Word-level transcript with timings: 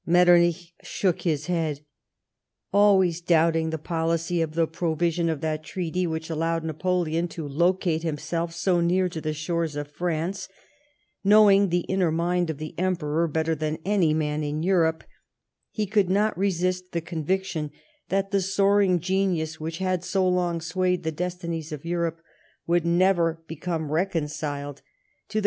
^Metternich 0.07 0.71
shook 0.81 1.21
his 1.21 1.45
head. 1.45 1.81
Always 2.73 3.21
doubting 3.21 3.69
the 3.69 3.77
policy 3.77 4.41
of 4.41 4.55
the 4.55 4.65
provision 4.65 5.29
of 5.29 5.41
that 5.41 5.63
treaty 5.63 6.07
which 6.07 6.27
allowed 6.27 6.63
Napoleon 6.63 7.27
to 7.27 7.47
locate 7.47 8.01
himself 8.01 8.51
so 8.51 8.81
near 8.81 9.07
to 9.09 9.21
the 9.21 9.31
shores 9.31 9.75
of 9.75 9.89
France, 9.91 10.49
knowing 11.23 11.69
the 11.69 11.81
inner 11.81 12.11
mind 12.11 12.49
of 12.49 12.57
the 12.57 12.73
Emperor 12.79 13.27
better 13.27 13.53
than 13.53 13.77
any 13.85 14.11
man 14.11 14.41
in 14.43 14.63
Europe, 14.63 15.03
he 15.69 15.85
could 15.85 16.09
not 16.09 16.35
resist 16.35 16.93
the 16.93 17.01
conviction 17.01 17.69
that 18.09 18.31
the 18.31 18.41
soaring 18.41 18.99
genius 18.99 19.59
which 19.59 19.77
had 19.77 20.03
so 20.03 20.27
long 20.27 20.61
swayed 20.61 21.03
the 21.03 21.11
destinies 21.11 21.71
of 21.71 21.85
Europe 21.85 22.23
would 22.65 22.87
never 22.87 23.43
become 23.45 23.91
reconciled 23.91 24.77
to 24.77 24.79
the 24.79 24.79
NAPOLEON 24.79 24.79
AT 24.79 25.35
ELBA. 25.35 25.39